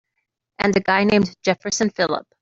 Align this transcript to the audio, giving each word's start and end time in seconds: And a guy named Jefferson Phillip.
And 0.57 0.75
a 0.75 0.79
guy 0.79 1.03
named 1.03 1.35
Jefferson 1.45 1.91
Phillip. 1.91 2.25